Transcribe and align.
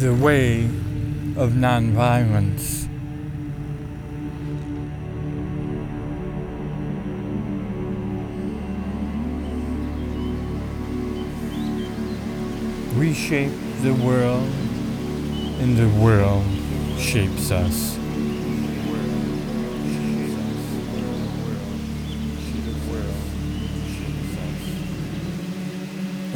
the 0.00 0.14
way 0.14 0.64
of 1.36 1.52
nonviolence. 1.52 2.88
We 12.96 13.12
shape 13.12 13.52
the 13.82 13.92
world, 13.92 14.48
and 15.60 15.76
the 15.76 15.90
world 16.02 16.46
shapes 16.98 17.50
us. 17.50 17.98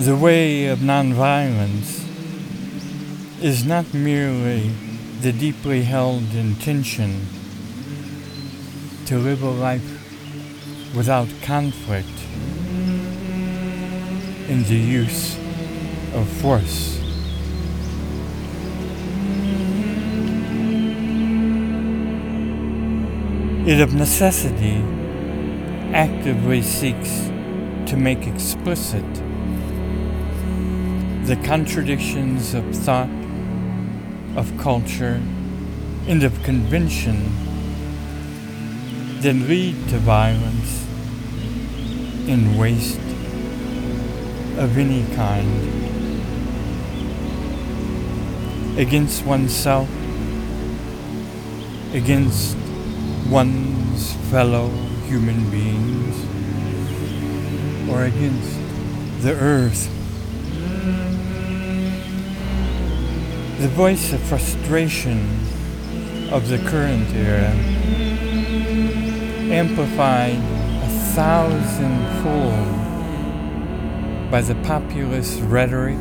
The 0.04 0.14
way 0.14 0.66
of 0.66 0.80
nonviolence 0.80 2.13
is 3.44 3.62
not 3.62 3.92
merely 3.92 4.70
the 5.20 5.30
deeply 5.30 5.82
held 5.82 6.22
intention 6.32 7.26
to 9.04 9.18
live 9.18 9.42
a 9.42 9.50
life 9.50 10.96
without 10.96 11.28
conflict 11.42 12.08
in 14.48 14.62
the 14.64 14.74
use 14.74 15.36
of 16.14 16.26
force. 16.40 16.98
It 23.68 23.78
of 23.78 23.92
necessity 23.92 24.82
actively 25.92 26.62
seeks 26.62 27.26
to 27.90 27.98
make 27.98 28.26
explicit 28.26 29.04
the 31.26 31.36
contradictions 31.44 32.54
of 32.54 32.64
thought, 32.74 33.23
of 34.36 34.56
culture, 34.58 35.20
and 36.06 36.22
of 36.22 36.42
convention 36.42 37.30
that 39.20 39.34
lead 39.34 39.74
to 39.88 39.98
violence 39.98 40.84
and 42.28 42.58
waste 42.58 42.98
of 44.58 44.76
any 44.76 45.04
kind 45.14 45.70
against 48.78 49.24
oneself, 49.24 49.88
against 51.92 52.56
one's 53.28 54.12
fellow 54.30 54.68
human 55.06 55.48
beings, 55.50 56.16
or 57.88 58.04
against 58.04 58.58
the 59.22 59.32
earth. 59.32 59.93
The 63.58 63.68
voice 63.68 64.12
of 64.12 64.20
frustration 64.20 65.20
of 66.32 66.48
the 66.48 66.58
current 66.58 67.08
era, 67.14 67.52
amplified 69.48 70.38
a 70.82 70.88
thousandfold 71.14 72.80
by 74.28 74.40
the 74.40 74.56
populist 74.66 75.40
rhetoric 75.42 75.96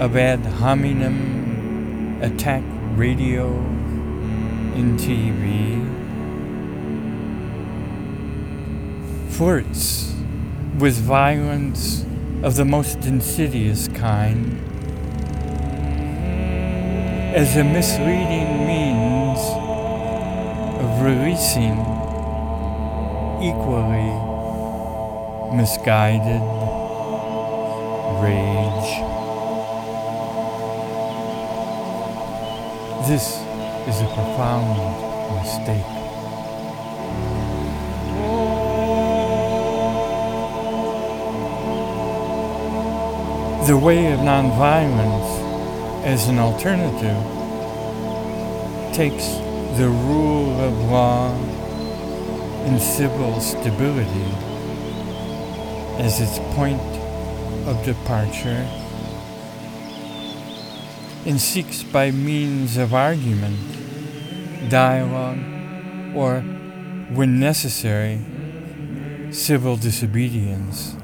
of 0.00 0.16
ad 0.16 0.40
hominem 0.46 2.22
attack 2.22 2.64
radio 2.96 3.58
and 4.74 4.98
TV, 4.98 5.78
flirts 9.30 10.14
with 10.78 10.96
violence 10.96 12.06
of 12.42 12.56
the 12.56 12.64
most 12.64 13.04
insidious 13.04 13.88
kind 13.88 14.71
as 17.34 17.56
a 17.56 17.64
misleading 17.64 18.66
means 18.66 19.40
of 20.84 21.00
releasing 21.00 21.78
equally 23.40 24.12
misguided 25.56 26.42
rage. 28.20 28.92
This 33.08 33.40
is 33.88 34.00
a 34.02 34.08
profound 34.12 34.76
mistake. 35.40 35.88
The 43.66 43.78
way 43.78 44.12
of 44.12 44.20
nonviolence 44.20 45.41
as 46.04 46.28
an 46.28 46.38
alternative 46.38 47.16
takes 48.92 49.26
the 49.78 49.88
rule 49.88 50.60
of 50.60 50.72
law 50.90 51.32
and 52.66 52.80
civil 52.80 53.40
stability 53.40 54.34
as 55.98 56.20
its 56.20 56.38
point 56.56 56.80
of 57.68 57.84
departure 57.84 58.68
and 61.24 61.40
seeks 61.40 61.84
by 61.84 62.10
means 62.10 62.76
of 62.76 62.92
argument, 62.92 63.58
dialogue, 64.68 65.38
or, 66.16 66.40
when 67.14 67.38
necessary, 67.38 68.20
civil 69.30 69.76
disobedience 69.76 70.96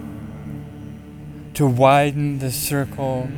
to 1.54 1.66
widen 1.66 2.40
the 2.40 2.50
circle 2.50 3.28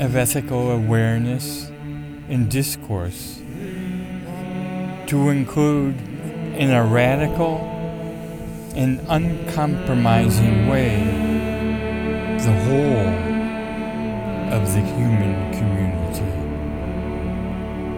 of 0.00 0.16
ethical 0.16 0.70
awareness 0.70 1.70
and 2.28 2.50
discourse, 2.50 3.40
to 5.06 5.28
include 5.30 5.96
in 6.56 6.70
a 6.70 6.84
radical 6.84 7.58
and 8.74 9.00
uncompromising 9.08 10.68
way 10.68 10.96
the 12.38 12.52
whole 12.64 13.08
of 14.52 14.72
the 14.74 14.80
human 14.80 15.52
community 15.52 16.30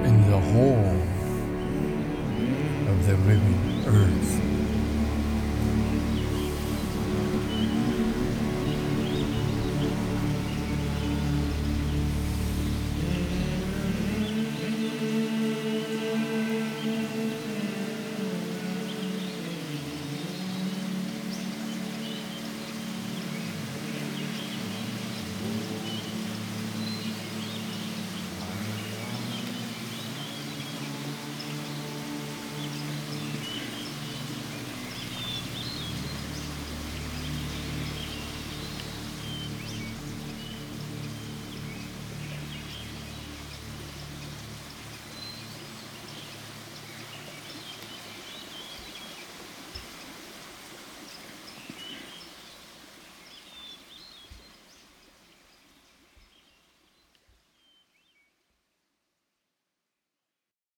and 0.07 0.25
the 0.33 0.39
whole 0.39 0.97
of 2.91 3.07
the 3.07 3.17
living 3.27 3.85
earth. 3.87 4.46